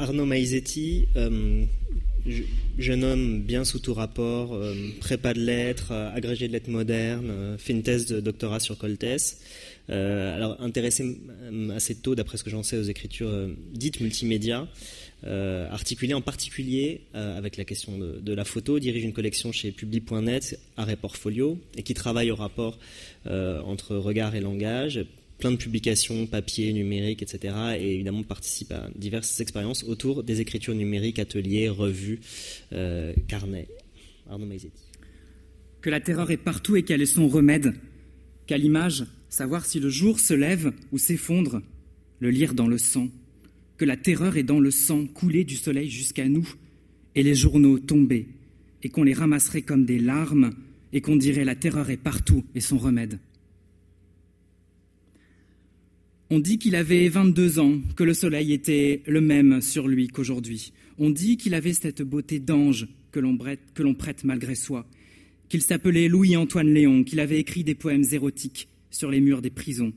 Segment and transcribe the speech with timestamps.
[0.00, 1.06] Arnaud Maizetti,
[2.78, 4.58] jeune homme bien sous tout rapport,
[5.00, 9.40] prépa de lettres, agrégé de lettres modernes, fait une thèse de doctorat sur Coltès.
[9.88, 11.18] alors intéressé
[11.74, 13.30] assez tôt, d'après ce que j'en sais, aux écritures
[13.72, 14.66] dites multimédia.
[15.26, 19.70] Euh, articulé en particulier euh, avec la question de, la photo, dirige une collection chez
[19.70, 22.78] Publi.net, Arrêt Portfolio, et qui travaille au rapport
[23.26, 25.04] euh, entre regard et langage,
[25.40, 27.54] plein de publications, papier, numérique, etc.
[27.78, 32.20] Et évidemment participe à diverses expériences autour des écritures numériques, ateliers, revues,
[33.26, 33.68] carnets.
[34.28, 34.82] Arnaud Maizetti.
[35.80, 37.74] Que la terreur est partout et quel est son remède
[38.46, 41.62] Qu'à l'image, savoir si le jour se lève ou s'effondre,
[42.20, 43.08] le lire dans le sang
[43.80, 46.46] que la terreur est dans le sang coulé du soleil jusqu'à nous,
[47.14, 48.28] et les journaux tombés,
[48.82, 50.50] et qu'on les ramasserait comme des larmes,
[50.92, 53.18] et qu'on dirait la terreur est partout et son remède.
[56.32, 60.72] On dit qu'il avait 22 ans, que le soleil était le même sur lui qu'aujourd'hui.
[60.96, 64.86] On dit qu'il avait cette beauté d'ange que l'on prête malgré soi,
[65.48, 69.92] qu'il s'appelait Louis-Antoine Léon, qu'il avait écrit des poèmes érotiques sur les murs des prisons,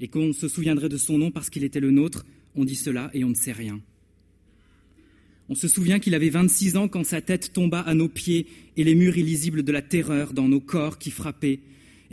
[0.00, 3.10] et qu'on se souviendrait de son nom parce qu'il était le nôtre, on dit cela
[3.12, 3.78] et on ne sait rien.
[5.50, 8.46] On se souvient qu'il avait 26 ans quand sa tête tomba à nos pieds
[8.78, 11.60] et les murs illisibles de la terreur dans nos corps qui frappaient.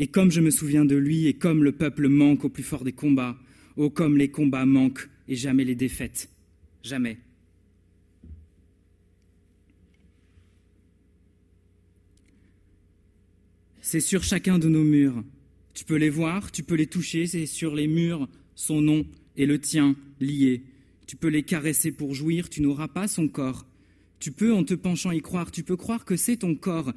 [0.02, 2.84] Et comme je me souviens de lui, et comme le peuple manque au plus fort
[2.84, 3.38] des combats,
[3.78, 6.28] oh comme les combats manquent et jamais les défaites,
[6.82, 7.20] jamais.
[13.80, 15.24] C'est sur chacun de nos murs.
[15.76, 19.06] Tu peux les voir, tu peux les toucher, c'est sur les murs son nom
[19.38, 20.64] et le tien lié.
[21.06, 23.68] Tu peux les caresser pour jouir, tu n'auras pas son corps.
[24.18, 26.92] Tu peux, en te penchant, y croire, tu peux croire que c'est ton corps,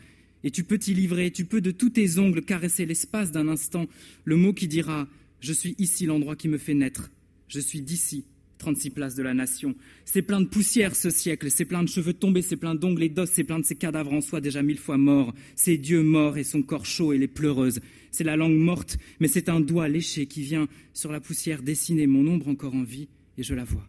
[0.44, 3.86] et tu peux t'y livrer, tu peux de tous tes ongles caresser l'espace d'un instant,
[4.24, 5.08] le mot qui dira
[5.40, 7.10] Je suis ici l'endroit qui me fait naître,
[7.48, 8.26] je suis d'ici,
[8.58, 9.74] 36 places de la nation.
[10.04, 13.08] C'est plein de poussière ce siècle, c'est plein de cheveux tombés, c'est plein d'ongles et
[13.08, 16.36] d'os, c'est plein de ces cadavres en soi déjà mille fois morts, c'est Dieu mort
[16.36, 17.80] et son corps chaud et les pleureuses.
[18.10, 22.06] C'est la langue morte, mais c'est un doigt léché qui vient sur la poussière dessiner
[22.06, 23.88] mon ombre encore en vie, et je la vois.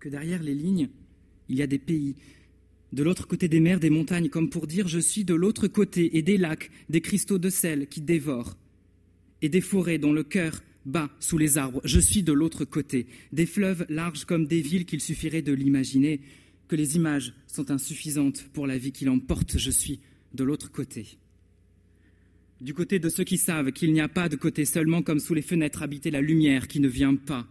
[0.00, 0.88] Que derrière les lignes,
[1.48, 2.14] il y a des pays,
[2.92, 6.16] de l'autre côté des mers, des montagnes, comme pour dire je suis de l'autre côté,
[6.16, 8.56] et des lacs, des cristaux de sel qui dévorent
[9.42, 11.80] et des forêts dont le cœur bat sous les arbres.
[11.84, 16.20] Je suis de l'autre côté, des fleuves larges comme des villes qu'il suffirait de l'imaginer,
[16.68, 19.58] que les images sont insuffisantes pour la vie qui l'emporte.
[19.58, 20.00] Je suis
[20.34, 21.18] de l'autre côté.
[22.60, 25.34] Du côté de ceux qui savent qu'il n'y a pas de côté, seulement comme sous
[25.34, 27.46] les fenêtres habiter la lumière qui ne vient pas,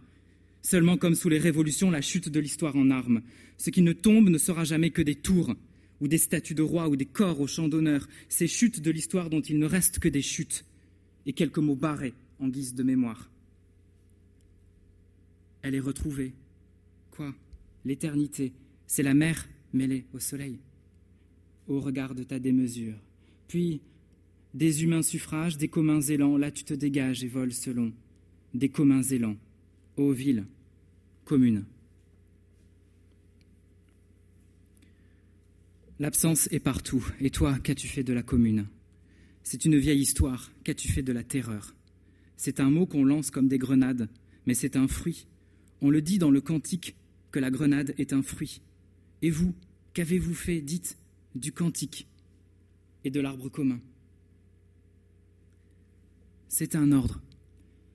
[0.66, 3.22] seulement comme sous les révolutions la chute de l'histoire en armes.
[3.56, 5.54] Ce qui ne tombe ne sera jamais que des tours,
[6.00, 9.30] ou des statues de rois, ou des corps au champ d'honneur, ces chutes de l'histoire
[9.30, 10.64] dont il ne reste que des chutes
[11.24, 13.30] et quelques mots barrés en guise de mémoire.
[15.62, 16.32] Elle est retrouvée.
[17.12, 17.32] Quoi?
[17.84, 18.52] L'éternité,
[18.88, 20.58] c'est la mer mêlée au soleil,
[21.68, 22.98] au regard de ta démesure.
[23.46, 23.82] Puis,
[24.52, 27.92] des humains suffrages, des communs élans, là tu te dégages et voles selon
[28.52, 29.36] des communs élans,
[29.96, 30.44] ô ville
[31.26, 31.64] commune.
[35.98, 38.66] L'absence est partout, et toi, qu'as-tu fait de la commune?
[39.42, 40.52] C'est une vieille histoire.
[40.62, 41.74] Qu'as-tu fait de la terreur?
[42.36, 44.08] C'est un mot qu'on lance comme des grenades,
[44.46, 45.26] mais c'est un fruit.
[45.80, 46.94] On le dit dans le cantique
[47.32, 48.62] que la grenade est un fruit.
[49.20, 49.52] Et vous,
[49.94, 50.96] qu'avez-vous fait, dites,
[51.34, 52.06] du cantique
[53.04, 53.80] et de l'arbre commun?
[56.48, 57.20] C'est un ordre.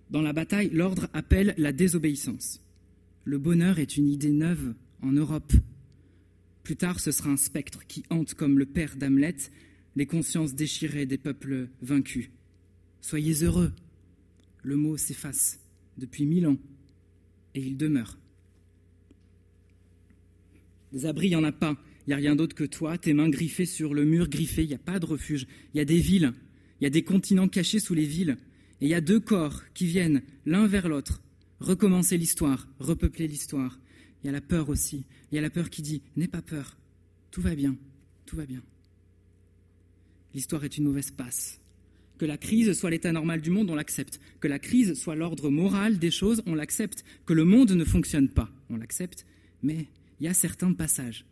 [0.09, 2.59] Dans la bataille, l'ordre appelle la désobéissance.
[3.23, 5.53] Le bonheur est une idée neuve en Europe.
[6.63, 9.35] Plus tard, ce sera un spectre qui hante comme le père d'Hamlet
[9.95, 12.29] les consciences déchirées des peuples vaincus.
[13.01, 13.71] Soyez heureux.
[14.63, 15.59] Le mot s'efface
[15.97, 16.57] depuis mille ans
[17.53, 18.17] et il demeure.
[20.91, 21.77] Des abris, il n'y en a pas.
[22.05, 24.63] Il n'y a rien d'autre que toi, tes mains griffées sur le mur griffé.
[24.63, 25.47] Il n'y a pas de refuge.
[25.73, 26.33] Il y a des villes.
[26.79, 28.37] Il y a des continents cachés sous les villes.
[28.81, 31.21] Et il y a deux corps qui viennent l'un vers l'autre,
[31.61, 33.79] recommencer l'histoire, repeupler l'histoire.
[34.23, 35.05] Il y a la peur aussi.
[35.31, 36.77] Il y a la peur qui dit N'aie pas peur.
[37.31, 37.77] Tout va bien.
[38.25, 38.61] Tout va bien
[40.33, 41.59] l'histoire est une mauvaise passe.
[42.17, 44.19] Que la crise soit l'état normal du monde, on l'accepte.
[44.39, 47.03] Que la crise soit l'ordre moral des choses, on l'accepte.
[47.25, 49.25] Que le monde ne fonctionne pas, on l'accepte.
[49.63, 49.87] Mais
[50.19, 51.25] il y a certains passages.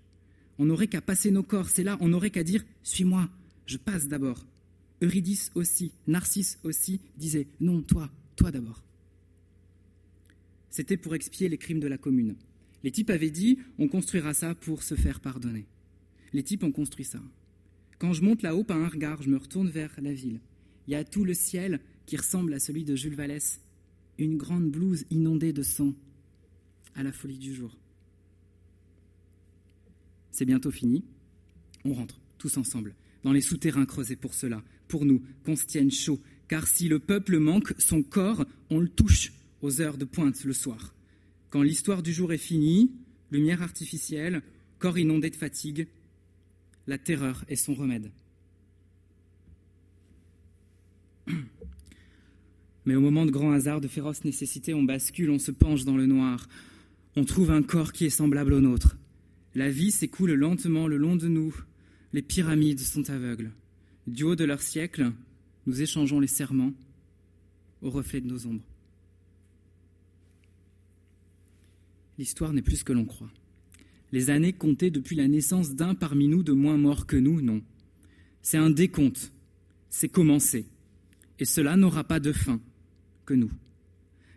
[0.57, 3.29] On n'aurait qu'à passer nos corps, c'est là, on n'aurait qu'à dire Suis-moi,
[3.65, 4.45] je passe d'abord.
[5.01, 8.83] Eurydice aussi, Narcisse aussi disaient Non, toi, toi d'abord.
[10.79, 12.37] C'était pour expier les crimes de la commune.
[12.85, 15.65] Les types avaient dit On construira ça pour se faire pardonner.
[16.31, 17.19] Les types ont construit ça.
[17.97, 20.39] Quand je monte là-haut par un regard, je me retourne vers la ville.
[20.87, 23.59] Il y a tout le ciel qui ressemble à celui de Jules Vallès.
[24.17, 25.93] une grande blouse inondée de sang,
[26.95, 27.77] à la folie du jour.
[30.31, 31.03] C'est bientôt fini.
[31.83, 35.91] On rentre, tous ensemble, dans les souterrains creusés pour cela, pour nous, qu'on se tienne
[35.91, 40.43] chaud, car si le peuple manque son corps, on le touche aux heures de pointe
[40.43, 40.93] le soir.
[41.49, 42.91] Quand l'histoire du jour est finie,
[43.31, 44.41] lumière artificielle,
[44.77, 45.87] corps inondé de fatigue,
[46.87, 48.11] la terreur est son remède.
[52.85, 55.97] Mais au moment de grand hasard, de féroce nécessité, on bascule, on se penche dans
[55.97, 56.47] le noir.
[57.15, 58.97] On trouve un corps qui est semblable au nôtre.
[59.55, 61.55] La vie s'écoule lentement le long de nous.
[62.13, 63.51] Les pyramides sont aveugles.
[64.07, 65.11] Du haut de leur siècle,
[65.65, 66.73] nous échangeons les serments
[67.81, 68.68] au reflet de nos ombres.
[72.19, 73.31] L'histoire n'est plus ce que l'on croit.
[74.11, 77.63] Les années comptées depuis la naissance d'un parmi nous de moins morts que nous, non.
[78.41, 79.31] C'est un décompte.
[79.89, 80.65] C'est commencé.
[81.39, 82.59] Et cela n'aura pas de fin
[83.25, 83.49] que nous.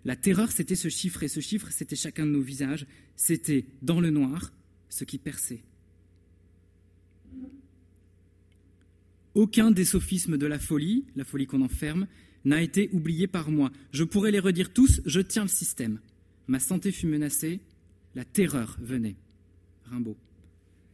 [0.04, 2.86] La terreur, c'était ce chiffre, et ce chiffre, c'était chacun de nos visages.
[3.16, 4.52] C'était dans le noir
[4.88, 5.64] ce qui perçait.
[9.34, 12.06] Aucun des sophismes de la folie, la folie qu'on enferme,
[12.44, 13.72] n'a été oublié par moi.
[13.90, 15.98] Je pourrais les redire tous, je tiens le système.
[16.46, 17.60] Ma santé fut menacée,
[18.14, 19.16] la terreur venait.
[19.84, 20.16] Rimbaud.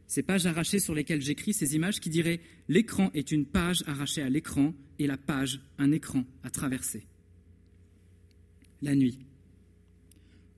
[0.07, 4.23] Ces pages arrachées sur lesquelles j'écris ces images qui diraient L'écran est une page arrachée
[4.23, 7.05] à l'écran et la page un écran à traverser.
[8.81, 9.19] La nuit.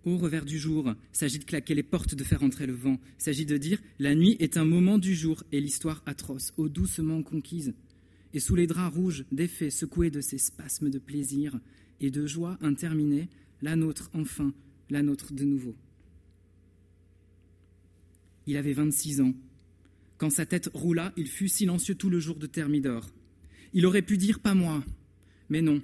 [0.04, 2.98] Au revers du jour, s'agit de claquer les portes, de faire entrer le vent.
[3.18, 7.22] S'agit de dire La nuit est un moment du jour et l'histoire atroce, ô doucement
[7.22, 7.74] conquise.
[8.34, 11.60] Et sous les draps rouges, d'effet secoués de ces spasmes de plaisir
[12.00, 13.28] et de joie interminée,
[13.62, 14.54] la nôtre enfin,
[14.90, 15.76] la nôtre de nouveau.
[18.48, 19.34] Il avait 26 ans.
[20.18, 23.10] Quand sa tête roula, il fut silencieux tout le jour de Thermidor.
[23.74, 24.84] Il aurait pu dire pas moi.
[25.50, 25.82] Mais non.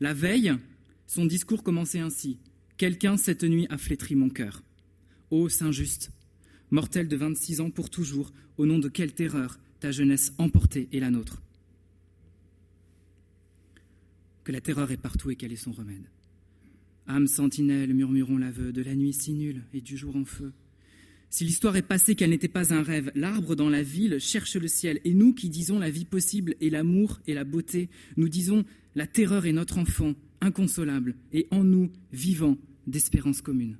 [0.00, 0.52] La veille,
[1.06, 2.38] son discours commençait ainsi.
[2.76, 4.62] Quelqu'un cette nuit a flétri mon cœur.
[5.30, 6.10] Ô Saint Juste,
[6.70, 11.00] mortel de 26 ans pour toujours, au nom de quelle terreur ta jeunesse emportée est
[11.00, 11.42] la nôtre
[14.44, 16.08] Que la terreur est partout et quel est son remède
[17.06, 20.52] Âme sentinelle, murmurons l'aveu, de la nuit si nulle et du jour en feu.
[21.32, 24.68] Si l'histoire est passée qu'elle n'était pas un rêve, l'arbre dans la ville cherche le
[24.68, 27.88] ciel, et nous qui disons la vie possible et l'amour et la beauté,
[28.18, 30.12] nous disons la terreur est notre enfant,
[30.42, 33.78] inconsolable, et en nous, vivant d'espérance commune.